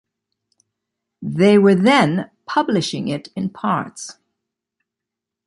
They 1.21 1.59
were 1.59 1.75
then 1.75 2.31
publishing 2.47 3.07
it 3.07 3.27
in 3.35 3.51
parts. 3.51 4.17